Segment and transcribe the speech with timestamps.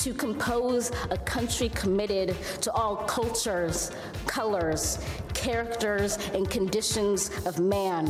[0.00, 3.90] To compose a country committed to all cultures,
[4.26, 4.98] colors,
[5.34, 8.08] characters, and conditions of man.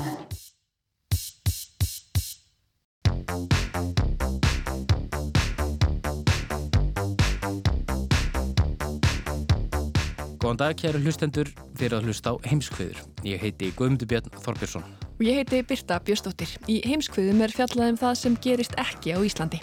[10.39, 13.03] Góðan dag, kæru hlustendur, fyrir að hlusta á heimskviður.
[13.27, 14.87] Ég heiti Guðmundur Björn Þorbjörnsson.
[15.19, 16.55] Og ég heiti Birta Björstóttir.
[16.71, 19.63] Í heimskviðum er fjallað um það sem gerist ekki á Íslandi.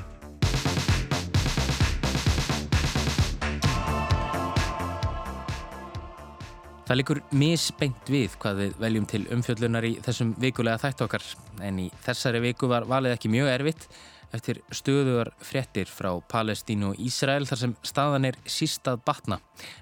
[6.87, 11.23] Það likur misbeint við hvað við veljum til umfjöllunar í þessum vikulega þætt okkar.
[11.59, 13.87] En í þessari viku var valið ekki mjög erfitt
[14.31, 19.41] eftir stöðugar fréttir frá Palestínu og Ísrael þar sem staðan er sístað batna.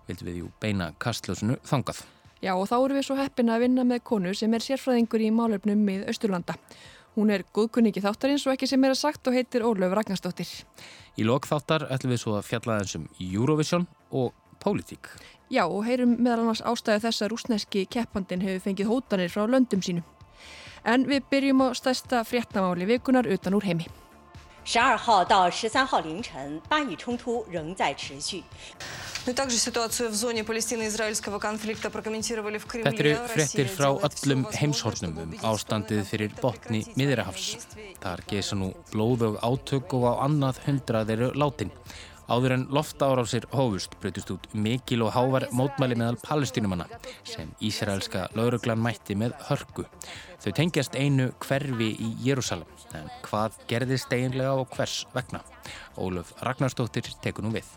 [0.09, 2.02] Vildum við jú beina kastljósunu þangað.
[2.42, 5.30] Já og þá eru við svo heppin að vinna með konu sem er sérfræðingur í
[5.34, 6.58] málefnum með Östurlanda.
[7.14, 10.50] Hún er góðkunningi þáttarins og ekki sem er að sagt og heitir Ólöf Ragnarstóttir.
[11.22, 15.14] Í lokþáttar ætlum við svo að fjalla þess um Eurovision og pólitík.
[15.51, 19.83] Já og heyrum meðal annars ástæðu þess að rúsneski keppandin hefur fengið hótanir frá löndum
[19.83, 20.05] sínum.
[20.84, 23.87] En við byrjum á stærsta fréttamáli vikunar utan úr heimi.
[24.62, 28.45] 十二号到十三号凌晨，巴以冲突仍在持续。
[29.25, 29.43] Þetta
[33.01, 37.66] eru fréttir frá öllum heimshornum um ástandið fyrir botni miðirahafs.
[38.00, 41.71] Þar geisa nú blóðög átök og á annað hundrað eru látin.
[42.25, 46.88] Áður en loftárásir hófust breytist út mikil og hávar mótmæli meðal palestínumanna
[47.22, 49.86] sem Ísraelska lauruglan mætti með hörku.
[50.41, 52.66] Þau tengjast einu hverfi í Jérúsalem
[52.97, 55.44] en hvað gerðist eiginlega og hvers vegna?
[56.02, 57.69] Óluf Ragnarstóttir tekur nú við.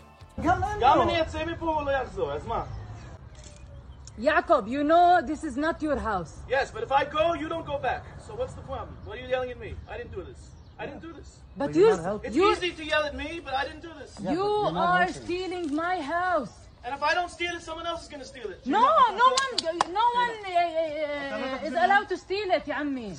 [4.17, 6.39] Jacob, you know this is not your house.
[6.49, 8.03] Yes, but if I go, you don't go back.
[8.25, 8.97] So what's the problem?
[9.05, 9.75] What are you yelling at me?
[9.87, 10.58] I didn't do this.
[10.79, 11.39] I didn't do this.
[11.57, 11.89] But, but you,
[12.23, 14.15] it's you, easy to yell at me, but I didn't do this.
[14.23, 15.13] Yeah, you are helping.
[15.23, 16.53] stealing my house.
[16.85, 18.65] And if I don't steal it, someone else is going to steal it.
[18.65, 19.53] No, no one,
[19.91, 23.11] no one uh, is allowed to steal it, jammi.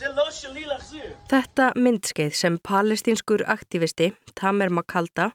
[1.28, 5.31] Þetta myndskeið sem palestínskur aktivisti Tamer Makalda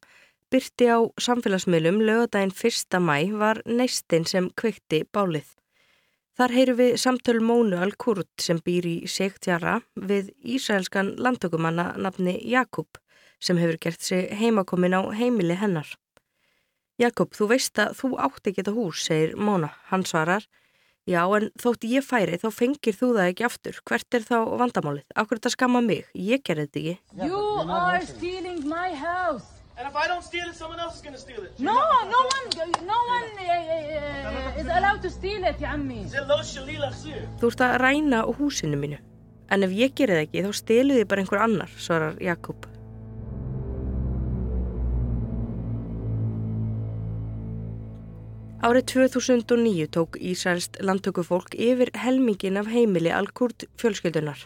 [0.50, 2.98] byrti á samfélagsmiðlum lögadaginn 1.
[2.98, 5.54] mæ var neistinn sem kvikti bálið.
[6.36, 13.00] Þar heyru við samtöl Mónu Al-Kurd sem býr í Sektjara við ísraelskan landtökumanna nafni Jakub
[13.40, 15.88] sem hefur gert sig heimakomin á heimili hennar.
[17.00, 19.72] Jakob, þú veist að þú átti ekki þetta hús, segir Móna.
[19.88, 20.44] Hann svarar,
[21.08, 23.82] já en þótt ég færi þá fengir þú það ekki aftur.
[23.88, 25.08] Hvert er þá vandamálið?
[25.16, 26.08] Akkur þetta skamma mig?
[26.16, 27.28] Ég gerði þetta ekki.
[27.32, 29.65] You are stealing my house.
[29.78, 31.52] And if I don't steal it, someone else is going to steal it.
[31.58, 31.76] She's no,
[32.16, 32.46] no one,
[32.88, 36.06] no one uh, is allowed to steal it, ég ammi.
[37.42, 39.02] Þú ert að ræna á húsinu mínu.
[39.52, 42.70] En ef ég gerir það ekki, þá stilur þið bara einhver annar, svarar Jakob.
[48.66, 54.40] Árið 2009 tók Ísælst landtökufólk yfir helmingin af heimili Al-Kurd fjölskyldunar.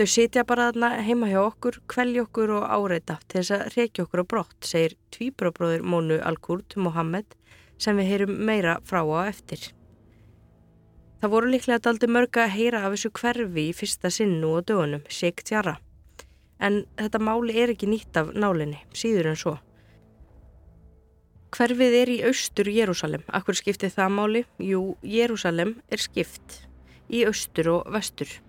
[0.00, 4.06] Þau sitja bara þarna heima hjá okkur, kvelja okkur og áreita til þess að reykja
[4.06, 7.36] okkur á brott, segir tvíbrabróður Mónu Al-Kurd, Mohammed,
[7.76, 9.66] sem við heyrum meira frá á eftir.
[11.20, 15.04] Það voru líklega daldi mörg að heyra af þessu hverfi í fyrsta sinnu og dögunum,
[15.04, 15.76] Sheikh Tjara.
[16.56, 19.58] En þetta máli er ekki nýtt af nálinni, síður en svo.
[21.52, 23.28] Hverfið er í austur Jérúsalem.
[23.28, 24.48] Akkur skiptið það máli?
[24.64, 26.62] Jú, Jérúsalem er skipt
[27.12, 28.40] í austur og vestur.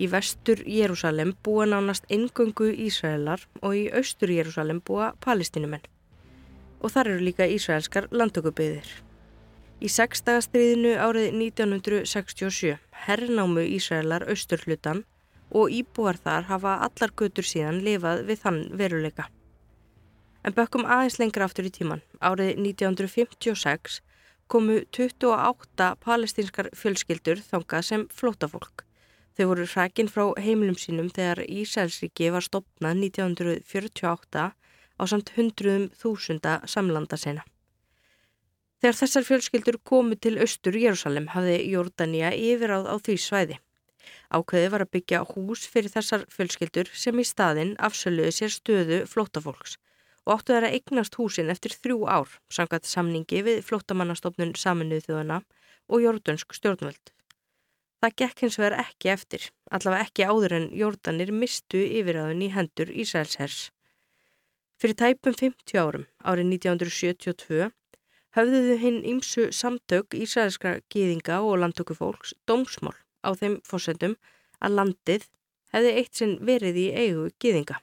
[0.00, 5.84] Í vestur Jérúsalem búa nánast engöngu Ísraelar og í austur Jérúsalem búa palestinumenn.
[6.80, 8.88] Og þar eru líka ísraelskar landtökubyðir.
[9.82, 15.04] Í sexdagastriðinu árið 1967 herrnámu Ísraelar austurhlutan
[15.50, 19.28] og íbúar þar hafa allar götur síðan lifað við þann veruleika.
[20.42, 22.00] En bökkum aðeins lengra aftur í tíman.
[22.18, 24.00] Árið 1956
[24.50, 28.86] komu 28 palestinskar fjölskyldur þangað sem flótafólk.
[29.36, 36.60] Þau voru hrækin frá heimilum sínum þegar Ísælsríki var stopnað 1948 á samt hundruðum þúsunda
[36.68, 37.44] samlanda sena.
[38.82, 43.56] Þegar þessar fjölskyldur komu til austur Jérúsalem hafði Jordania yfiráð á því svæði.
[44.34, 49.78] Ákveði var að byggja hús fyrir þessar fjölskyldur sem í staðinn afsöluði sér stöðu flótafólks
[50.26, 55.40] og áttu þeirra eignast húsin eftir þrjú ár sangat samningi við flóttamannastofnun saminuð þjóðana
[55.88, 57.14] og jordönsk stjórnvöld.
[58.02, 62.88] Það gekk hins vegar ekki eftir, allavega ekki áður en jordanir mistu yfiráðun í hendur
[62.90, 63.68] Ísælshers.
[64.82, 67.68] Fyrir tæpum 50 árum, árið 1972,
[68.34, 74.18] höfðuðu hinn ímsu samtök Ísælskra gýðinga og landtökufólks dómsmál á þeim fórsendum
[74.58, 75.28] að landið
[75.70, 77.78] hefði eitt sinn verið í eigu gýðinga.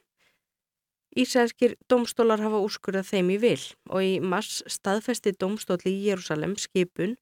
[1.15, 7.15] Ísælskir domstólar hafa úrskurðað þeim í vil og í mars staðfesti domstóli í Jérúsalem skipun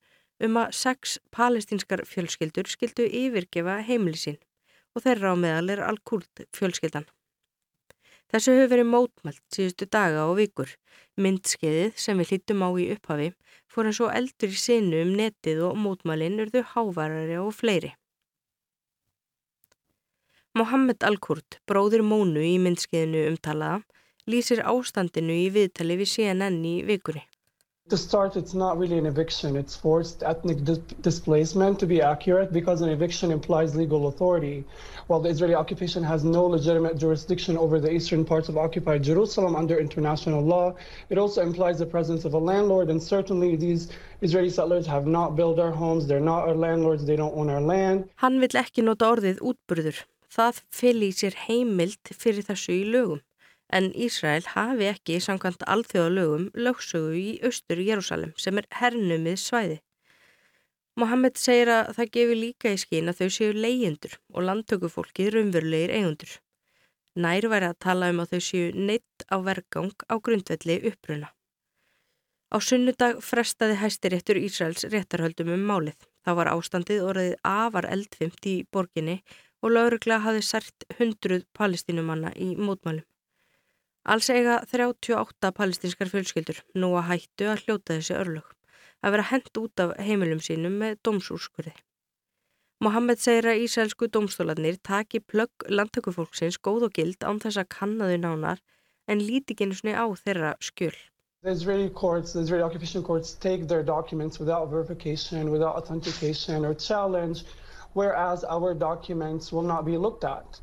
[0.44, 4.38] um að sex palestinskar fjölskyldur skildu yfirgefa heimilisín
[4.96, 7.08] og þeirra á meðal er Al-Kurd fjölskyldan.
[8.28, 10.74] Þessu hefur verið mótmælt síðustu daga og vikur.
[11.18, 13.30] Myndskeiðið sem við hlýttum á í upphafi
[13.72, 17.94] fór eins og eldur í sinu um netið og mótmælinn urðu hávarari og fleiri.
[20.58, 23.84] Mohammed Al-Kurd, bróðir Mónu í myndskeiðinu umtalaða,
[24.28, 27.22] lýsir ástandinu í viðtali við CNN í vikunni.
[27.90, 29.56] To start, it's not really an eviction.
[29.56, 30.80] It's forced ethnic dis
[31.10, 34.66] displacement, to be accurate, because an eviction implies legal authority.
[35.08, 39.56] While the Israeli occupation has no legitimate jurisdiction over the eastern parts of occupied Jerusalem
[39.56, 40.76] under international law,
[41.10, 43.88] it also implies the presence of a landlord, and certainly these
[44.20, 47.62] Israeli settlers have not built our homes, they're not our landlords, they don't own our
[47.62, 48.10] land.
[48.16, 50.04] Hann vill ekki nota orðið útburður.
[50.28, 53.24] Það fylgir sér heimild fyrir þessu í lögum
[53.74, 59.78] en Ísrael hafi ekki samkvæmt alþjóðalögum lögsögu í austur Jérúsalem sem er hernumið svæði.
[60.98, 65.94] Mohammed segir að það gefur líka í skín að þau séu leyendur og landtökufólkið raunverulegir
[65.94, 66.32] eigundur.
[67.18, 71.30] Nær væri að tala um að þau séu neitt á vergang á grundvelli uppruna.
[72.48, 75.98] Á sunnudag frestaði hæstiréttur Ísraels réttarhöldum um málið.
[76.26, 79.18] Það var ástandið orðið afar eldfimt í borginni
[79.62, 83.06] og laurugla hafi sært hundruð palestinumanna í mótmálum.
[84.08, 88.46] Alls eiga 38 palestinskar fjölskyldur nú að hættu að hljóta þessi örlög,
[89.04, 91.74] að vera hend út af heimilum sínum með dómsúrskurði.
[92.86, 98.22] Mohammed segir að ísælsku dómstólanir taki plögg landtökufólksins góð og gild án þess að kannaðu
[98.24, 98.64] nánar
[99.12, 100.96] en líti genusni á þeirra skjöl.
[101.44, 106.74] The Israeli courts, the Israeli occupation courts take their documents without verification, without authentication or
[106.74, 107.44] challenge
[107.94, 110.62] whereas our documents will not be looked at.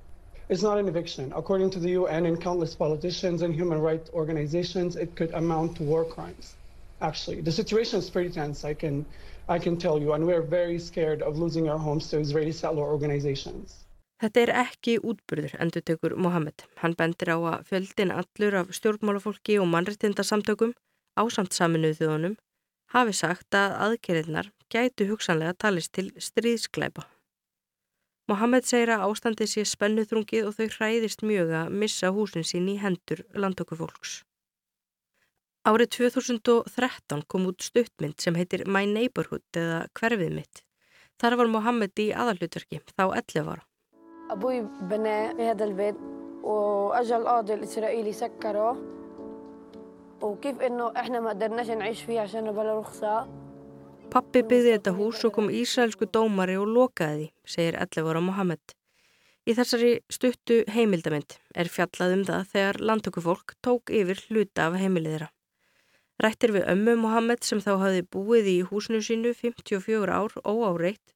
[0.48, 1.32] It's not an eviction.
[1.34, 5.82] According to the UN and countless politicians and human rights organizations, it could amount to
[5.82, 6.54] war crimes.
[7.00, 9.06] Actually, the situation is pretty tense, I can,
[9.48, 12.84] I can tell you, and we're very scared of losing our homes to Israeli settler
[12.84, 13.84] organizations.
[14.22, 16.64] Þetta er ekki útburður, endur tekur Mohammed.
[16.80, 20.72] Hann bendir á að fjöldin allur af stjórnmálafólki og mannrettindasamtökum
[21.18, 22.36] ásamt saminuð þjóðunum
[22.94, 27.08] hafi sagt að aðgerðirnar gætu hugsanlega talist til stríðskleipa.
[28.30, 32.78] Mohamed segir að ástandið sé spennuþrungið og þau hræðist mjög að missa húsin sín í
[32.80, 34.22] hendur landtökufólks.
[35.68, 40.64] Árið 2013 kom út stuttmynd sem heitir My Neighborhood eða Hverfið mitt.
[41.20, 43.64] Þar var Mohamed í aðalutverki, þá 11 ára.
[44.32, 46.02] Abúi benið í þetta bit
[46.48, 48.82] og aðgjál aðil Ísraíli sekkar og
[50.24, 53.14] og kif innu ehna maður næst að næst fyrir að það er að bæla rúksa.
[54.12, 58.74] Pappi byggði þetta hús og kom ísraelsku dómari og lokaði því, segir 11 ára Mohammed.
[59.44, 65.16] Í þessari stuttu heimildamind er fjallað um það þegar landtökufólk tók yfir hluta af heimilið
[65.16, 65.28] þeirra.
[66.24, 71.12] Rættir við ömmu Mohammed sem þá hafi búið í húsinu sínu 54 ár óáreitt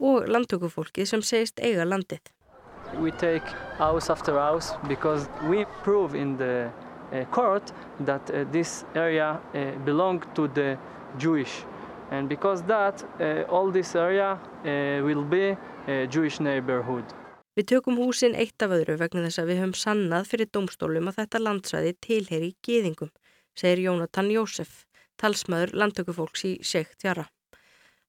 [0.00, 2.32] og landtökufólkið sem segist eiga landið.
[2.98, 3.46] We take
[3.78, 6.70] house after house because we prove in the
[7.12, 7.72] uh, court
[8.06, 10.78] that uh, this area uh, belong to the
[11.18, 11.64] Jewish
[12.10, 17.04] and because that uh, all this area uh, will be a Jewish neighborhood.
[17.58, 21.18] Við tökum húsin eitt af öðru vegna þess að við höfum sannað fyrir domstólum að
[21.22, 23.10] þetta landsvæði tilheri gýðingum,
[23.58, 24.84] segir Jónatan Jósef,
[25.18, 27.26] talsmaður landtökufólks í Sheikh Tjara.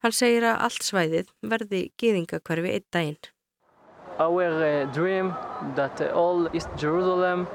[0.05, 3.17] Hann segir að allt svæðið verði gýðingakverfi eitt daginn.
[4.19, 5.33] Our uh, dream
[5.75, 7.47] that all East Jerusalem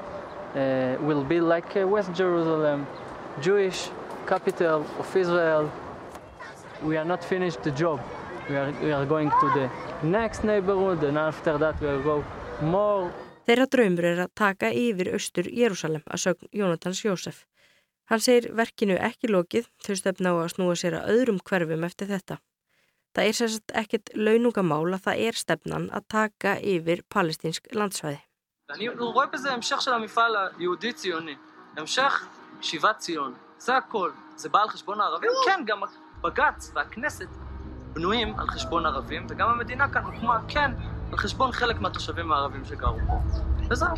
[1.03, 2.85] will be like West Jerusalem,
[3.41, 3.89] Jewish
[4.25, 5.69] capital of Israel,
[6.82, 8.00] we are not finished the job.
[8.48, 9.70] We are, we are going to the
[10.02, 12.24] next neighborhood and after that we will go
[12.62, 13.10] more.
[13.46, 17.44] Þeirra draumur er að taka yfir austur Jérúsalem að sögn Jónatans Jósef.
[18.10, 22.10] Hann segir verkinu ekki lokið þau stefna á að snúa sér að öðrum hverfum eftir
[22.10, 22.40] þetta.
[23.14, 28.20] Það er sérst ekkert launungamál að það er stefnan að taka yfir palestinsk landsvæði.
[28.70, 31.36] אני רואה בזה המשך של המפעל היהודי-ציוני,
[31.76, 32.28] המשך
[32.60, 34.10] שיבת ציון, זה הכל.
[34.36, 35.30] זה בא על חשבון הערבים?
[35.46, 35.80] כן, גם
[36.25, 37.27] בג"ץ והכנסת
[37.93, 40.71] בנויים על חשבון ערבים, וגם המדינה כאן הוקמה, כן,
[41.11, 43.19] על חשבון חלק מהתושבים הערבים שגרו פה.
[43.69, 43.95] וזהו.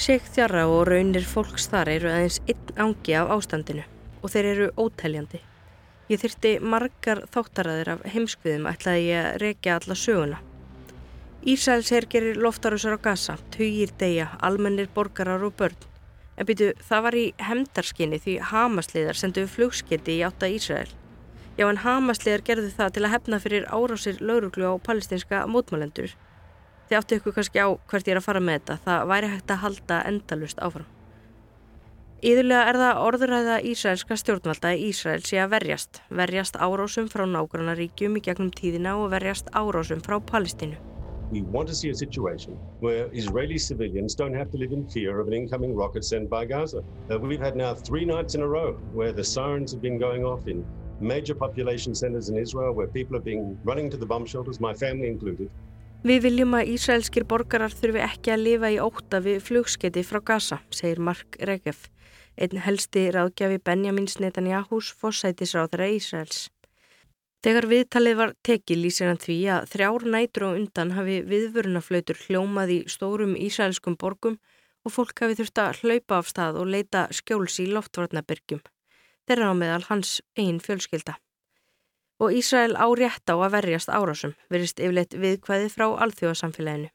[0.00, 3.84] Sigtjarra og raunir fólks þar eru aðeins einn ángi af ástandinu
[4.22, 5.40] og þeir eru ótæljandi.
[6.08, 10.38] Ég þyrti margar þáttaræðir af heimskviðum ætlaði ég að rekja alla söguna.
[11.40, 15.76] Ísæls her gerir loftarusar á gasa, tugir deyja, almennir borgarar og börn.
[16.36, 20.90] En byrju, það var í hemdarskinni því Hamasliðar senduðu flugsketti í átta Ísrael.
[21.56, 26.12] Já en Hamasliðar gerðu það til að hefna fyrir árásir lauruglu á palestinska mótmálendur
[26.90, 28.78] þið áttu ykkur kannski á hvert ég er að fara með þetta.
[28.84, 30.92] Það væri hægt að halda endalust áfram.
[32.20, 36.04] Íðurlega er það orðuræða Ísraelska stjórnvalda í Ísrael sé að verjast.
[36.12, 40.99] Verjast árásum frá nágrannaríkjum í gegnum tíðina og verjast árásum frá Palestínu
[41.30, 45.20] We want to see a situation where Israeli civilians don't have to live in fear
[45.20, 46.82] of an incoming rocket sent by Gaza.
[47.08, 50.24] Uh, we've had now three nights in a row where the sirens have been going
[50.24, 50.66] off in
[51.00, 54.74] major population centers in Israel where people have been running to the bomb shelters, my
[54.74, 55.48] family included.
[56.02, 60.62] Við viljum að Ísraelskir borgarar þurfi ekki að lifa í óta við flugskeiti frá Gaza,
[60.72, 61.90] segir Mark Regev,
[62.40, 66.48] einn helsti ráðgjafi Benjamins Netanyahús fórsætisráðara Ísraels.
[67.40, 72.74] Þegar viðtalið var tekið lýsir hann því að þrjár nætur og undan hafi viðvörunaflautur hljómað
[72.74, 74.36] í stórum ísraelskum borgum
[74.84, 78.60] og fólk hafi þurft að hlaupa af stað og leita skjóls í loftvarnabyrgjum.
[79.24, 81.16] Þeirra á meðal hans einn fjölskylda
[82.20, 86.90] og Ísrael á rétt á að verjast árásum, verist yfirleitt viðkvæði frá alþjóðasamfélaginu.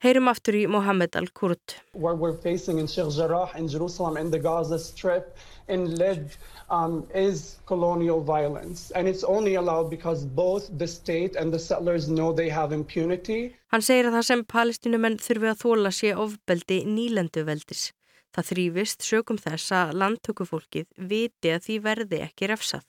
[0.00, 1.74] Heyrum aftur í Mohammed Al-Kurt.
[1.92, 5.36] What we're facing in Sheikh Jarrah in Jerusalem and the Gaza Strip
[5.68, 6.38] in Lid
[6.70, 12.08] um, is colonial violence and it's only allowed because both the state and the settlers
[12.08, 13.52] know they have impunity.
[13.68, 17.90] Hann segir að það sem palestinumenn þurfi að þóla sé ofbeldi nýlendu veldis.
[18.32, 22.86] Það þrýfist sögum þess að landtökufólkið viti að því verði ekki refsað.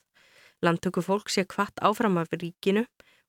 [0.64, 2.86] Landtöku fólk sé kvart áfram af ríkinu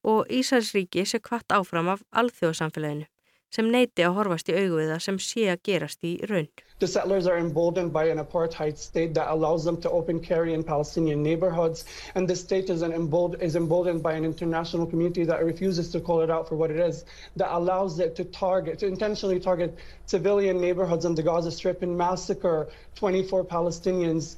[0.07, 3.11] og Ísælsríki sé kvart áfram af alþjóðsamfélaginu
[3.55, 6.49] sem neiti að horfast í augu við það sem sé að gerast í raun.
[6.83, 10.65] The settlers are emboldened by an apartheid state that allows them to open carry in
[10.65, 15.45] Palestinian neighborhoods and the state is, an embold is emboldened by an international community that
[15.45, 17.05] refuses to call it out for what it is,
[17.37, 21.97] that allows it to target, to intentionally target civilian neighborhoods on the Gaza Strip and
[21.97, 24.37] massacre 24 Palestinians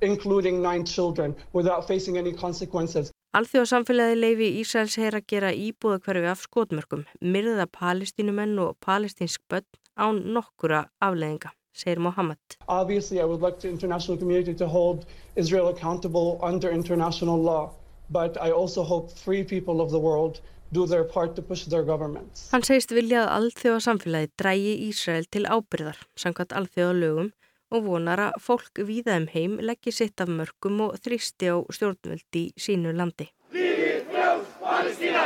[0.00, 3.12] including nine children, without facing any consequences.
[3.30, 10.18] Alþjóðsamfélagi leifi Ísæls heyr að gera íbúðakverfi af skotmörkum, myrða palestínumenn og palestínsk börn án
[10.34, 12.56] nokkura afleðinga, segir Mohammed.
[12.66, 15.06] Obviously I would like the international community to hold
[15.36, 17.70] Israel accountable under international law,
[18.10, 20.40] but I also hope free people of the world
[20.72, 22.48] do their part to push their governments.
[22.50, 27.30] Hann segist vilja að alþjóðasamfélagi drægi Ísrael til ábyrðar, samkvæmt alþjóðalögum,
[27.70, 32.42] og vonar að fólk víða um heim leggji sitt af mörgum og þrýsti á stjórnvöldi
[32.50, 33.28] í sínu landi.
[33.54, 35.24] Lífið frjáls Palestína!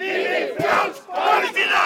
[0.00, 1.84] Lífið frjáls Palestína!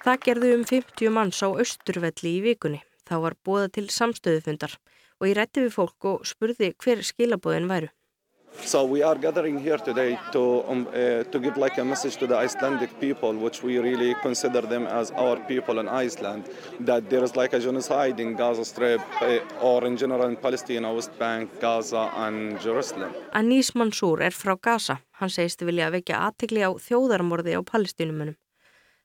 [0.00, 2.82] Það gerðu um 50 manns á Östurvelli í vikunni.
[3.06, 4.74] Þá var bóða til samstöðufundar
[5.20, 7.90] og ég rætti við fólk og spurði hver skilabóðin væru.
[8.64, 12.26] So we are gathering here today to, um, uh, to give like a message to
[12.26, 16.44] the Icelandic people, which we really consider them as our people in Iceland,
[16.80, 20.82] that there is like a genocide in Gaza Strip uh, or in general in Palestine,
[20.94, 23.12] West Bank, Gaza and Jerusalem.
[23.32, 25.00] Anis Mansour er frá Gaza.
[25.20, 28.36] Hann segist vilja vekja aðtikli á þjóðarmorði á palestínumunum.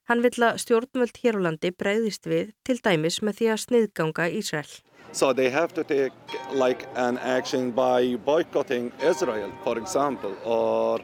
[0.05, 4.27] Hann vill að stjórnvöld hér á landi breyðist við til dæmis með því að sniðganga
[4.29, 4.69] Ísrael.
[5.12, 6.13] So they have to take
[6.51, 11.00] like an action by boycotting Israel, for example, or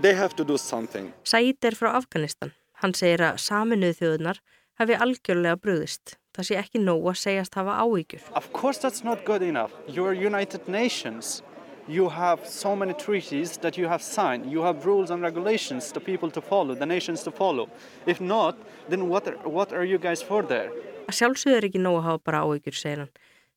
[0.00, 1.12] they have to do something.
[1.24, 2.52] Said er frá Afganistan.
[2.82, 4.40] Hann segir að saminuð þjóðunar
[4.80, 6.16] hafi algjörlega brúðist.
[6.36, 8.22] Það sé ekki nóg að segjast hafa áhyggjur.
[8.34, 9.72] Of course that's not good enough.
[9.86, 11.42] You are United Nations.
[11.88, 14.46] You have so many treaties that you have signed.
[14.46, 17.68] You have rules and regulations the people to follow, the nations to follow.
[18.06, 18.56] If not,
[18.88, 20.70] then what are, what are you guys for there?
[21.08, 23.12] Að sjálfsögðu er ekki nóg að hafa bara áhyggjur, segir hann.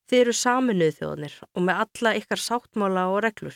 [0.10, 3.56] Þið eru saminuð þjóðanir og með alla ykkar sáttmála og reglur.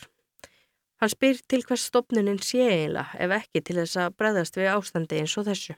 [0.97, 5.19] Hann spyr til hvers stopnunin sé eiginlega ef ekki til þess að breðast við ástandi
[5.21, 5.75] eins og þessu.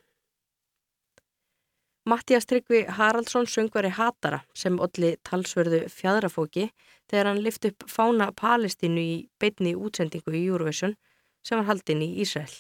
[2.10, 6.70] Mattias Tryggvi Haraldsson söngvari Hatara sem olli talsverðu fjadrafóki
[7.12, 10.96] þegar hann lift upp fána Palestínu í beitni útsendingu í Eurovision
[11.44, 12.56] sem var haldinn í Ísrael.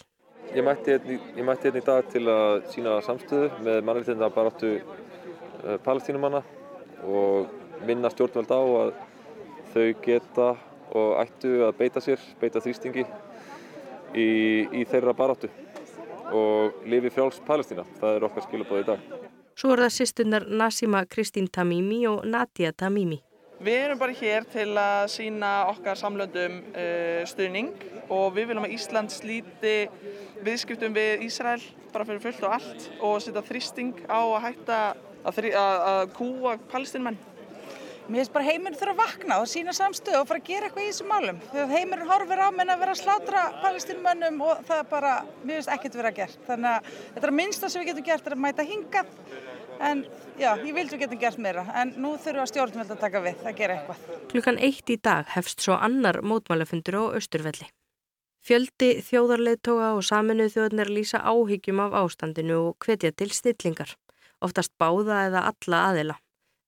[0.49, 5.18] Ég mætti hérna í dag til að sína samstöðu með mannvittinda baráttu Eh,
[5.85, 6.41] palestínumanna
[7.03, 7.47] og
[7.87, 8.91] minna stjórnveld á að
[9.73, 10.49] þau geta
[10.89, 13.05] og ættu að beita sér, beita þrýstingi
[14.15, 14.29] í,
[14.73, 15.49] í þeirra baráttu
[16.33, 17.85] og lifi frjáls Palestína.
[17.99, 19.07] Það er okkar skilabóð í dag.
[19.59, 23.19] Svo er það sýstunar Nasima Kristín Tamimi og Nadia Tamimi.
[23.59, 27.73] Við erum bara hér til að sína okkar samlöndum uh, stuðning
[28.07, 29.73] og við viljum að Ísland slíti
[30.45, 31.59] viðskiptum við Ísrael
[31.91, 34.79] bara fyrir fullt og allt og setja þrýsting á að hætta
[35.23, 37.19] að, að, að kúa palestinmenn.
[38.09, 40.81] Mér finnst bara heiminn þurfa að vakna og sína samstöðu og fara að gera eitthvað
[40.81, 41.41] í þessum málum.
[41.51, 45.11] Þegar heiminn horfir á menn að vera að slátra palestinmönnum og það er bara,
[45.43, 46.39] mér finnst ekkert vera gert.
[46.47, 49.13] Þannig að þetta er að minnsta sem við getum gert er að mæta hingað.
[49.91, 50.01] En
[50.41, 51.67] já, ég vildi við getum gert meira.
[51.77, 54.19] En nú þurfum við að stjórnveld að taka við, að gera eitthvað.
[54.33, 57.69] Klukkan eitt í dag hefst svo annar mótmálafundur á Östurvelli.
[58.41, 63.93] Fjöldi þjóðarleittóga og saminuð þjóðnir lýsa áhyggjum af ástandinu og hvetja til stillingar.
[64.45, 66.17] Oftast báða eða alla aðila.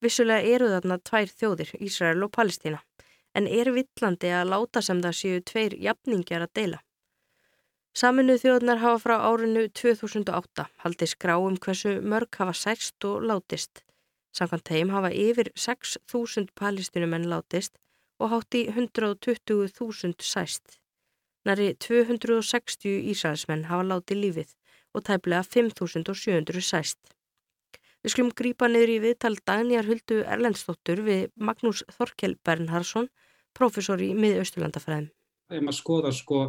[0.02, 2.80] Vissulega eru þarna tvær þjóðir, Ísrael og Palestína,
[3.38, 6.80] en er villandi að láta sem það séu tveir jafningjar að deila.
[7.92, 13.84] Saminuð þjóðnar hafa frá árinu 2008 haldið skrá um hversu mörg hafa sæst og látist.
[14.32, 17.76] Samkvæmt þeim hafa yfir 6.000 palestinumenn látist
[18.22, 20.80] og hátt í 120.000 sæst.
[21.44, 24.56] Næri 260 Ísraelsmenn hafa látið lífið
[24.96, 27.00] og tæplega 5.700 sæst.
[28.02, 33.12] Við skulum grípa niður í viðtal Dagnjar Huldu Erlendstóttur við Magnús Þorkel Bernhardsson,
[33.54, 35.12] professor í miðausturlandafræðum.
[35.52, 36.40] Það er maður að skoða sko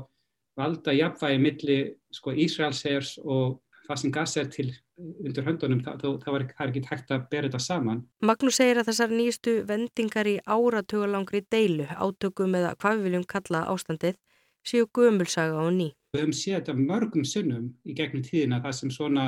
[0.56, 1.76] valda jafnvægi milli
[2.14, 4.70] sko Ísraelsegers og það sem gas er til
[5.02, 8.02] undir höndunum, það, það var ekki hægt að bera þetta saman.
[8.24, 13.64] Magnús segir að þessar nýjastu vendingar í áratugalangri deilu, átökum eða hvað við viljum kalla
[13.72, 14.16] ástandið,
[14.64, 15.88] séu gömulsaga og ný.
[16.14, 19.26] Við höfum séð þetta mörgum sunnum í gegnum tíðina það sem svona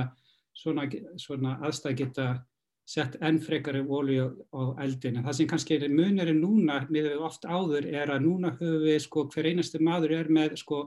[0.58, 0.88] svona,
[1.20, 2.28] svona aðstæð geta
[2.84, 5.22] sett enn frekari volju á eldin.
[5.24, 9.24] Það sem kannski er munurinn núna með oft áður er að núna höfum við sko
[9.32, 10.84] hver einasti maður er með sko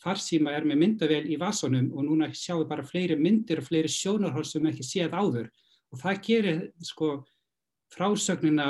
[0.00, 3.90] farsíma er með myndavel í vasunum og núna sjáum við bara fleiri myndir og fleiri
[3.92, 5.50] sjónarhóll sem ekki séð áður
[5.90, 7.10] og það gerir sko
[7.92, 8.68] frásögnina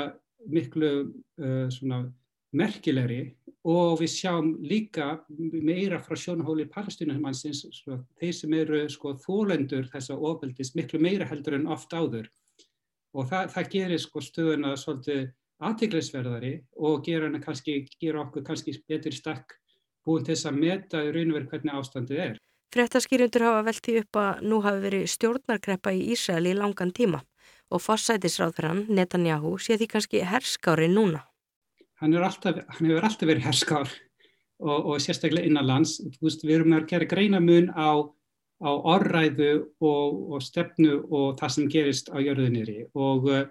[0.49, 2.03] miklu uh, svona
[2.57, 3.21] merkilegri
[3.67, 7.63] og við sjáum líka meira frá sjónahóli palestinumannsins,
[8.19, 12.27] þeir sem eru sko, þólendur þessa ofeldis miklu meira heldur en oft áður
[13.13, 19.13] og það, það gerir sko, stöðuna svolítið aðtiklisverðari og gera, kannski, gera okkur kannski betur
[19.13, 19.57] stakk
[20.05, 22.37] búin þess að meta í raun og veru hvernig ástandið er.
[22.71, 27.21] Frettaskýrjundur hafa veltið upp að nú hafi verið stjórnarkreppa í Ísrael í langan tíma
[27.71, 31.27] og fossætisráðferðan Netanyahu sé því kannski herskári núna
[32.01, 33.91] hann, alltaf, hann hefur alltaf verið herskár
[34.61, 35.99] og, og sérstaklega innanlands.
[36.21, 38.01] Veist, við erum að gera greinamun á,
[38.61, 43.45] á orræðu og, og stefnu og það sem gerist á jörðiniri og uh,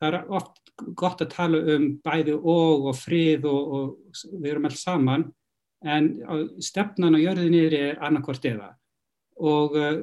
[0.00, 0.62] það er oft
[0.96, 5.30] gott að tala um bæði og og frið og, og við erum alls saman
[5.86, 6.10] en
[6.64, 8.74] stefnan á jörðiniri er annarkvort eða.
[9.36, 10.00] Og uh,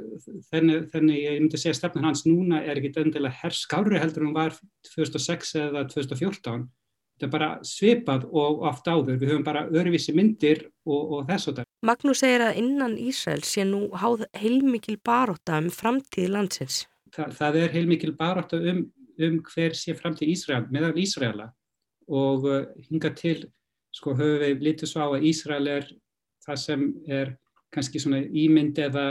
[0.51, 4.38] þennig, þennig ég myndi segja stefnan hans núna er ekki endilega herskári heldur en hún
[4.38, 4.58] var
[4.93, 6.67] 2006 eða 2014
[7.13, 11.49] þetta er bara svipað og oft áður, við höfum bara öðruvísi myndir og, og þess
[11.49, 11.69] og það.
[11.86, 16.84] Magnús segir að innan Ísrael sé nú háð heilmikil baróta um framtíð landsins.
[17.13, 18.86] Þa, það er heilmikil baróta um,
[19.21, 21.52] um hver sé framtíð Ísrael, meðal Ísraela
[22.10, 23.45] og uh, hinga til
[23.93, 25.91] sko höfum við litið svo á að Ísrael er
[26.43, 27.36] það sem er
[27.73, 29.06] kannski svona ímynd eða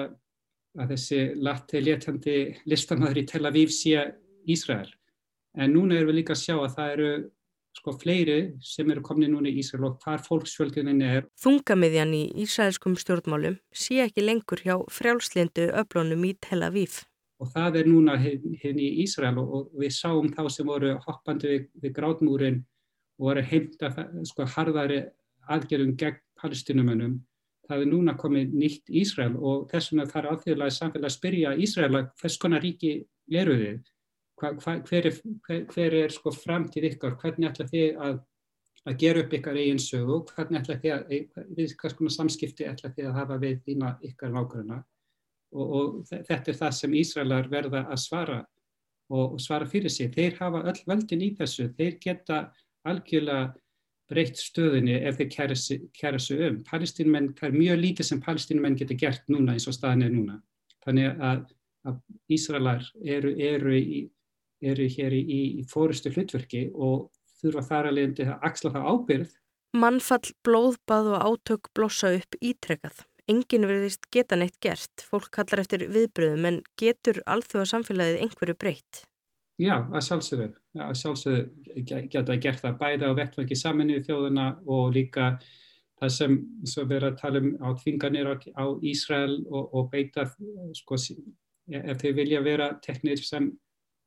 [0.79, 2.37] að þessi latti léttandi
[2.71, 4.03] listamæður í Tel Aviv sé
[4.49, 4.89] Ísrael.
[5.59, 7.11] En núna erum við líka að sjá að það eru
[7.77, 11.25] sko fleiri sem eru komni núna í Ísrael og hvar fólksfjölgunin er.
[11.43, 17.01] Þungamiðjan í Ísraelskum stjórnmálum sé ekki lengur hjá frjálslindu öflunum í Tel Aviv.
[17.43, 21.67] Og það er núna hérna í Ísrael og við sáum þá sem voru hoppandi við,
[21.83, 22.63] við grátmúrin
[23.19, 23.91] og voru heimta
[24.29, 25.03] sko harðari
[25.51, 27.19] aðgerðum gegn palestinumönum.
[27.67, 32.05] Það er núna komið nýtt Ísrael og þess vegna þarf alþjóðlega samfélag að spyrja Ísraela
[32.21, 32.95] hvers konar ríki
[33.33, 33.92] eru þið
[34.43, 38.21] hva, hva, hver er, hver, hver er sko framtíð ykkar, hvernig ætla þið að,
[38.91, 42.91] að gera upp ykkar eigin sögu, hvernig ætla þið að, við hvers konar samskipti ætla
[42.97, 44.81] þið að hafa við þína ykkar nákvæmna
[45.53, 48.39] og, og þetta er það sem Ísraelar verða að svara
[49.13, 50.13] og, og svara fyrir sig.
[50.15, 52.45] Þeir hafa öll völdin í þessu, þeir geta
[52.89, 53.53] algjörlega
[54.13, 55.31] breytt stöðinni ef þeir
[55.97, 56.59] kæra sig um.
[56.69, 60.41] Palestínumenn, það er mjög lítið sem palestínumenn getur gert núna eins og staðin er núna.
[60.85, 61.47] Þannig að,
[61.89, 62.01] að
[62.35, 64.03] Ísraelar eru, eru í
[64.63, 65.23] eru hér í,
[65.61, 67.11] í fórustu hlutverki og
[67.43, 69.39] þurfa þar að leiðandi að axla það ábyrð.
[69.73, 73.07] Mannfall, blóðbað og átök blossa upp ítrekkað.
[73.31, 75.05] Engin verðist geta neitt gert.
[75.07, 79.05] Fólk kallar eftir viðbröðum en getur alþjóða samfélagið einhverju breytt?
[79.63, 80.49] Já, að sjálfsögðu.
[80.83, 85.37] Að sjálfsögðu geta gert það bæða á vettverki saminu í þjóðuna og líka
[86.03, 86.39] það sem
[86.75, 90.27] verður að tala um á tvinganir á, á Ísrael og, og beita
[90.75, 93.53] sko, ef þeir vilja vera teknir sem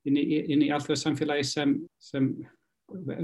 [0.06, 2.30] inn í, í allþjóða samfélagi sem, sem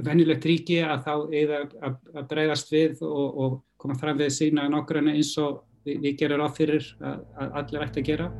[0.06, 4.70] venjulegt ríki að þá eða að, að breyðast við og, og koma fram við sína
[4.72, 8.32] nokkurna eins og við, við gerum á fyrir að, að allir ætti að gera.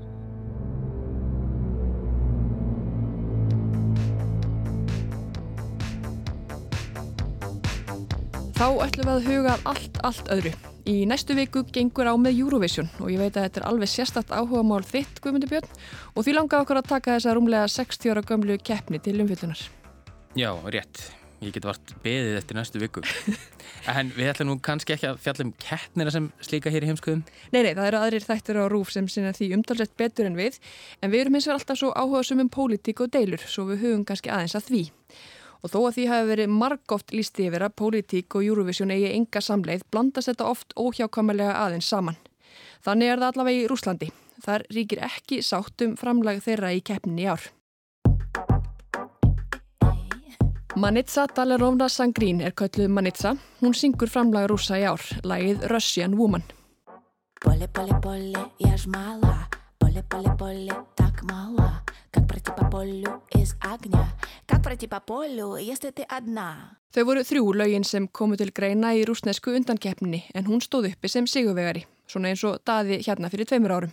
[8.62, 10.71] Þá ætlum við að huga allt, allt öðru.
[10.90, 14.32] Í næstu viku gengur á með Eurovision og ég veit að þetta er alveg sérstakt
[14.34, 15.80] áhuga mál þitt, Guðmundur Björn,
[16.16, 19.62] og því langar okkur að taka þessa rúmlega 60 ára gömlu keppni til umfyllunar.
[20.34, 21.04] Já, rétt.
[21.42, 23.02] Ég get vart beðið eftir næstu viku.
[23.94, 27.22] en við ætlum nú kannski ekki að fjalla um keppnina sem slíka hér í heimskuðum?
[27.54, 30.58] Nei, nei, það eru aðrir þættir á rúf sem sinna því umtalsett betur en við,
[31.02, 34.06] en við erum eins og alltaf svo áhuga sumum pólitík og deilur, svo við hugum
[34.06, 34.84] kannski aðeins að því.
[35.62, 39.44] Og þó að því hafi verið margóft lísti yfir að pólitík og Eurovision eigi enga
[39.46, 42.18] samleið blandast þetta oft óhjákamalega aðeins saman.
[42.82, 44.12] Þannig er það allavega í Rúslandi.
[44.42, 47.52] Þar ríkir ekki sáttum framlag þeirra í keppninni ár.
[50.82, 53.36] Manitsa Dalerovna Sangrín er kölluð Manitsa.
[53.60, 56.46] Hún syngur framlag rúsa í ár, lagið Russian Woman.
[57.44, 59.50] Pole, pole, pole, ég smala,
[59.82, 60.80] pole, pole, pole,
[61.11, 61.83] takk mala.
[62.17, 64.09] Как пройти по полю из огня?
[64.47, 66.79] Как пройти по полю, если ты одна?
[66.95, 71.11] Þau voru þrjú lögin sem komu til greina í rúsnesku undankeppninni en hún stóð uppi
[71.13, 73.93] sem sigurvegari, svona eins og daði hérna fyrir tveimur árum.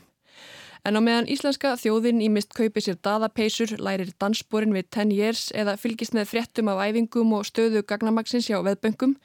[0.87, 5.43] En á meðan íslenska þjóðin í mist kaupi sér daðapeysur, lærir dansborin við 10 years
[5.51, 9.17] eða fylgist með fréttum af æfingum og stöðu gagnamagsins hjá veðböngum,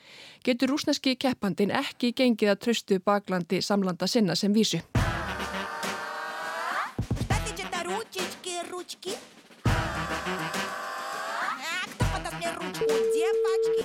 [0.43, 4.83] getur rúsneski keppandin ekki gengið að tröstu baklandi samlanda sinna sem vísu.
[8.83, 9.13] ручки?
[11.93, 13.85] Кто подаст мне ручку, девочки?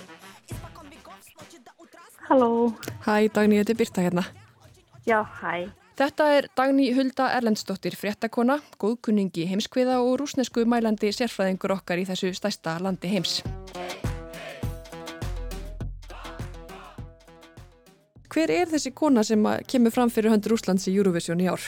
[0.49, 1.99] Испокон веков с ночи до утра...
[2.29, 2.73] Halló.
[3.05, 4.23] Hæ, Dagný, þetta er Birta hérna.
[5.05, 5.69] Já, hæ.
[5.93, 12.33] Þetta er Dagný Hulda Erlendsdóttir, fréttakona, góðkunningi heimskviða og rúsnesku mælandi sérfræðingur okkar í þessu
[12.33, 13.43] stærsta landi heims.
[18.33, 21.61] Hver er þessi kona sem kemur fram fyrir höndur Úslands í Eurovision í ár?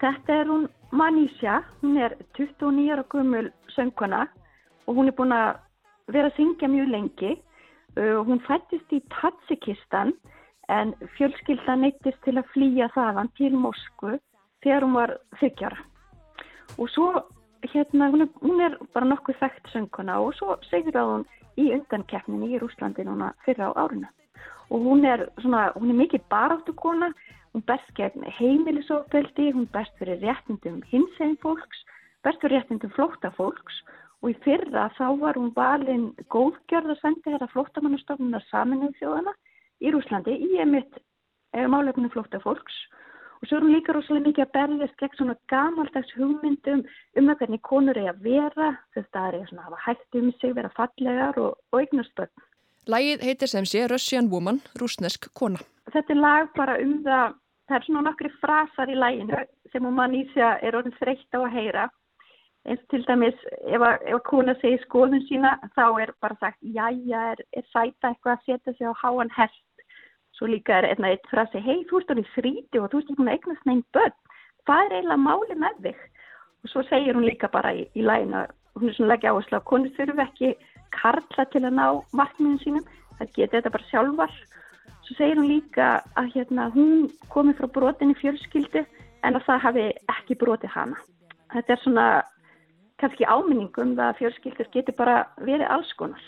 [0.00, 4.27] Þetta er hún Manísja, hún er 29 ára gummul söngkona
[4.87, 5.59] og hún er búin að
[6.07, 7.31] vera að syngja mjög lengi.
[7.97, 10.13] Uh, hún fættist í Tatsikistan
[10.69, 14.15] en fjölskylda neyttist til að flýja þaðan til Moskvu
[14.63, 15.79] þegar hún var þykjara.
[16.77, 17.07] Og svo,
[17.73, 21.25] hérna, hún er, hún er bara nokkuð þekkt söngkona og svo segur að hún
[21.57, 24.07] í undankeppninni í Rúslandi núna fyrra á árinu.
[24.71, 27.11] Og hún er, svona, hún er mikið baráttu kona
[27.57, 31.79] Hún berst gegn heimilisofbeldi, hún berst fyrir réttindum hinsegin fólks,
[32.21, 33.79] berst fyrir réttindum flóttafólks
[34.21, 39.33] og í fyrra þá var hún valin góðgjörð að senda þetta flóttamannastofnunar saminuð þjóðana
[39.81, 40.99] í Rúslandi í emitt
[41.57, 42.75] eh, málefnum flóttafólks
[43.39, 46.85] og svo er hún líka rosalega mikið að berðast gegn svona gamaldags hugmyndum
[47.17, 50.73] um að hvernig konur er að vera, þetta er að hafa hægt um sig, vera
[50.77, 52.45] fallegar og, og eignast börn.
[52.85, 55.65] Lægið heitir sem sé Russian Woman, rúsnesk kona.
[55.89, 57.35] Þetta er lag bara um það
[57.67, 59.39] það er svona nokkri frasar í læginu
[59.71, 61.85] sem hún mann í sig að er orðin þreytt á að heyra.
[62.67, 66.59] Eins til dæmis ef að, ef að kona segir skoðun sína þá er bara sagt
[66.61, 69.63] jájá er, er sæta eitthvað að setja sig á háan hest?
[70.35, 73.33] Svo líka er einna eitt frasi hei þú ert orðin þríti og þú ert að
[73.33, 74.15] eignast neinn börn.
[74.67, 76.03] Hvað er eiginlega máli með þig?
[76.63, 78.43] Og svo segir hún líka bara í, í læginu
[78.77, 80.53] hún er svona leggja áherslu að konu þurfu ekki
[80.93, 81.85] karla til að ná
[82.19, 82.85] markmiðin sínum.
[83.17, 84.35] Það geti þetta bara sjálfar
[85.07, 88.81] Svo segir hún líka að hérna, hún komi frá brotinni fjölskyldu
[89.23, 90.97] en að það hafi ekki brotið hana.
[91.53, 92.07] Þetta er svona
[92.99, 96.25] kannski áminningum að fjölskyldur getur bara verið alls konar.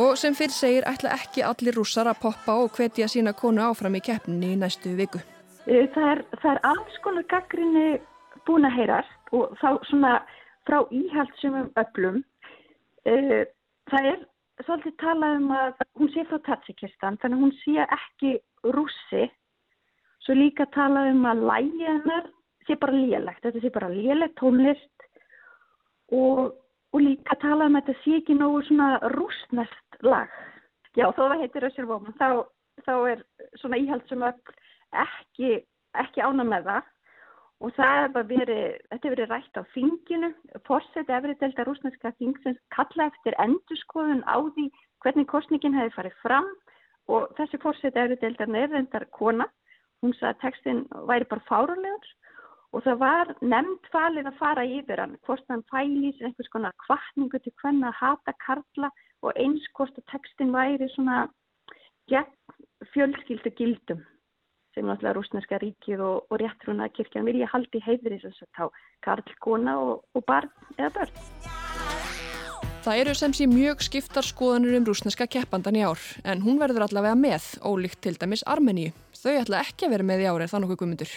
[0.00, 4.00] Og sem fyrir segir ætla ekki allir rússar að poppa og hvetja sína konu áfram
[4.00, 5.20] í keppninni í næstu viku.
[5.68, 7.88] Það er, það er alls konar gaggrinni
[8.48, 10.18] búin að heyrast og þá svona
[10.64, 12.22] frá íhaldsumum öllum.
[13.90, 14.20] Það er
[14.64, 18.32] svolítið talað um að hún sé frá Tatsikistan þannig að hún sé ekki
[18.76, 19.24] rússi.
[20.24, 22.28] Svo líka talað um að lægi hennar
[22.68, 23.42] sé bara lélegt.
[23.42, 25.06] Þetta sé bara lélegt tónlist.
[26.14, 26.52] Og,
[26.94, 30.30] og líka talað um að þetta sé ekki nógu svona rúsnest lag.
[30.98, 32.46] Já þó það heitir Össur Vóman þá,
[32.86, 33.26] þá er
[33.62, 35.60] svona íhaldsum ekki,
[35.98, 36.88] ekki ána með það
[37.60, 40.30] og það hefur verið, þetta hefur verið rætt á þinginu,
[40.68, 44.66] fórseti efriðdelda rúsneska þingsins kalla eftir endurskoðun á því
[45.04, 46.48] hvernig kostningin hefði farið fram.
[47.10, 49.48] Og þessi fórseti efriðdeldan er reyndar kona,
[50.00, 52.10] hún sagði að textin væri bara fárulegur
[52.70, 57.40] og það var nefnd falið að fara yfir hann, hvort hann fælís einhvers konar kvartningu
[57.42, 58.92] til hvernig að hata karla
[59.26, 61.24] og eins hvort að textin væri svona
[62.12, 62.30] gegn
[62.94, 64.04] fjölskyldu gildum
[64.74, 68.64] sem náttúrulega rúsneska ríkið og, og réttruna kirkjan vilja haldi heiðri þess að þá
[69.06, 71.14] karl, kona og, og barn eða börn.
[72.80, 76.86] Það eru sem sé mjög skiptar skoðanur um rúsneska keppandan í ár en hún verður
[76.86, 78.94] allavega með, ólíkt til dæmis Armeníu.
[79.20, 81.12] Þau ætla ekki að vera með í ár er það nokkuð guðmundur.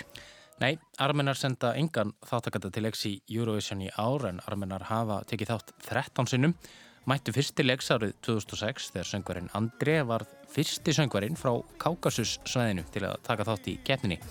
[0.60, 5.54] Nei, Armenar senda engan þáttakanda til leiks í Eurovision í ár en Armenar hafa tekið
[5.54, 6.58] þátt 13 sinnum.
[7.04, 13.02] Mættu fyrsti leiks árið 2006 þegar söngvarinn André var fyrsti söngvarinn frá Kaukasus svæðinu til
[13.04, 14.22] að taka þátt í keppninni.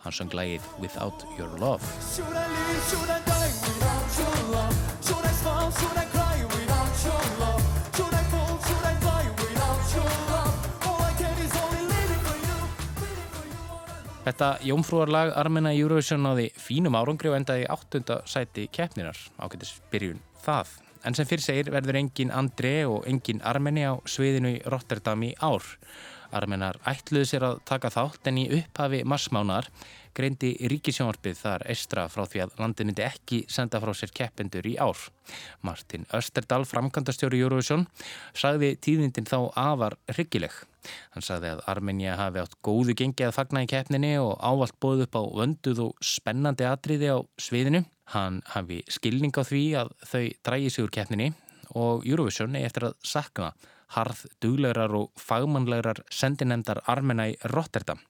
[0.00, 1.84] Hann söng lægið Without Your Love.
[14.22, 20.72] Þetta jómfrúarlag Armena Eurovision náði fínum árangri og endaði áttunda sæti keppninar ákveldis byrjun það.
[21.02, 25.32] En sem fyrir segir verður engin André og engin Armeni á sviðinu í Rotterdam í
[25.42, 25.64] ár.
[26.32, 29.68] Armenar ætluðu sér að taka þátt en í upphafi marsmánar
[30.16, 34.74] greindi ríkisjónvarpið þar eistra frá því að landin myndi ekki senda frá sér keppendur í
[34.80, 34.98] ár.
[35.64, 37.86] Martin Österdal, framkvæmdastjóri Eurovision,
[38.36, 40.54] sagði tíðindin þá afar hryggileg.
[41.14, 45.06] Hann sagði að Armenia hafi átt góðu gengi að fagna í keppninni og ávalt bóð
[45.06, 47.84] upp á vönduð og spennandi atriði á sviðinu.
[48.12, 51.30] Hann hafi skilning á því að þau drægi sig úr keppninni
[51.78, 53.52] og Eurovision er eftir að sakna
[53.96, 58.00] harð, duglegar og fagmannlegar sendinemdar armena í Rotterdam.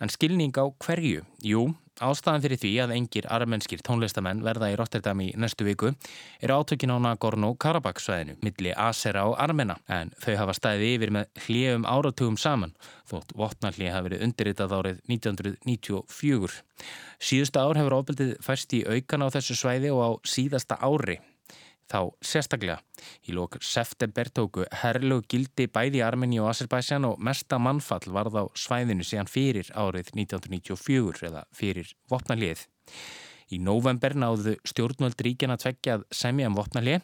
[0.00, 1.24] En skilning á hverju?
[1.46, 1.62] Jú,
[2.00, 5.92] ástæðan fyrir því að engir armenskir tónlistamenn verða í Rotterdam í næstu viku
[6.40, 11.42] er átökin á Nagorno-Karabakh svæðinu, milli Asera og Armena, en þau hafa stæðið yfir með
[11.46, 12.76] hljefum áratugum saman,
[13.10, 16.62] þótt votnallið hafi verið undirritað árið 1994.
[17.20, 21.20] Síðusta ár hefur ofbeldið færst í aukan á þessu svæði og á síðasta ári
[21.90, 22.78] þá sérstaklega.
[23.26, 28.44] Í lók september tóku herrlög gildi bæði Armeni og Azerbaijan og mesta mannfall varð á
[28.54, 32.66] svæðinu síðan fyrir árið 1994 eða fyrir vopnalið.
[33.50, 37.00] Í november náðu stjórnvöld ríkjana tveggjað semja um vopnalið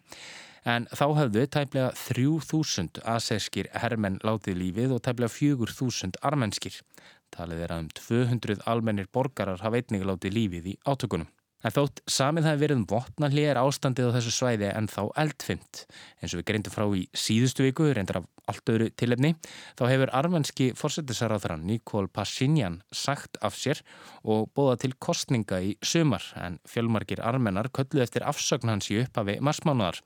[0.67, 6.79] en þá hafðu tæplega 3000 aserskir herrmenn látið lífið og tæplega 4000 armenskir.
[7.35, 11.31] Talið er að um 200 almennir borgarar hafa einnig látið lífið í átökunum.
[11.65, 15.87] En þótt samið það verið um votnalli er ástandið á þessu svæði en þá eldfimt.
[16.21, 19.33] En svo við greindum frá í síðustu viku, reyndar af allt öðru tilefni,
[19.79, 23.83] þá hefur armenski fórsetisarráðran Nikol Pashinyan sagt af sér
[24.23, 29.41] og bóða til kostninga í sumar en fjölmarkir armenar kölluð eftir afsögn hans í upphafi
[29.43, 29.99] marsmánuðar.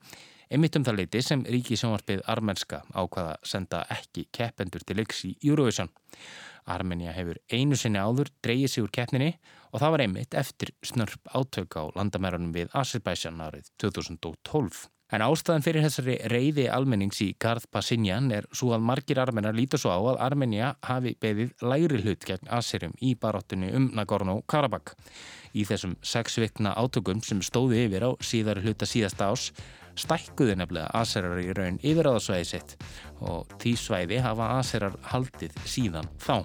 [0.51, 5.91] Einmitt um það leiti sem ríkisjónvarpið armenska ákvaða senda ekki keppendur til yks í Eurovision.
[6.67, 11.31] Armenia hefur einu sinni áður dreyið sig úr keppninni og það var einmitt eftir snörp
[11.31, 14.89] átök á landamærunum við Azerbaijan árið 2012.
[15.11, 19.81] En ástæðan fyrir þessari reyði almennings í Garð Pasinjan er svo að margir armenar lítur
[19.81, 24.95] svo á að Armenia hafi beðið læri hlut gegn Aserum í baróttunni um Nagorno-Karabakh.
[25.51, 29.49] Í þessum sex vikna átökum sem stóði yfir á síðari hluta síðasta ás
[29.99, 32.77] stækkuði nefnilega Aserar í raun yfir á það svæði sitt
[33.19, 36.39] og því svæði hafa Aserar haldið síðan þá.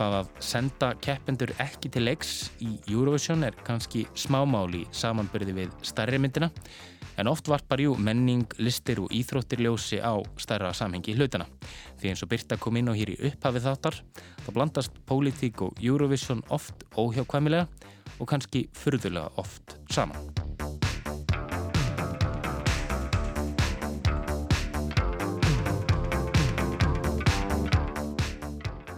[0.00, 2.30] Það að senda keppendur ekki til leiks
[2.64, 6.48] í Eurovision er kannski smámáli samanbyrði við starri myndina
[7.20, 11.44] en oft varpar jú menning, listir og íþróttir ljósi á starra samhengi hlutana.
[12.00, 14.00] Því eins og Birta kom inn á hér í upphafið þáttar
[14.46, 17.68] þá blandast pólitík og Eurovision oft óhjákvæmilega
[18.16, 20.49] og kannski fyrðulega oft saman.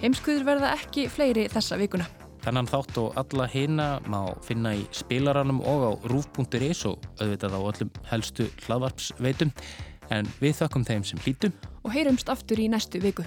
[0.03, 2.09] Heimskuður verða ekki fleiri þessa vikuna.
[2.43, 7.61] Þannan þátt og alla hina má finna í spilaranum og á rúf.is og auðvitað á
[7.61, 9.53] öllum helstu hlaðvarpsveitum
[10.11, 11.55] en við þakkum þeim sem hlítum
[11.87, 13.23] og heyrumst aftur í næstu viku.